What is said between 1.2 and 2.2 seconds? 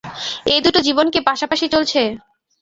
পাশাপাশি চলছে?